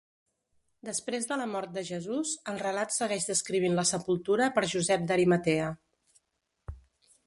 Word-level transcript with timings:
Després 0.87 1.29
de 1.31 1.37
la 1.41 1.45
mort 1.51 1.75
de 1.75 1.83
Jesús, 1.91 2.33
el 2.53 2.59
relat 2.65 2.97
segueix 2.97 3.29
descrivint 3.31 3.79
la 3.83 3.87
sepultura 3.93 4.51
per 4.59 4.69
Josep 4.77 5.09
d'Arimatea. 5.11 5.73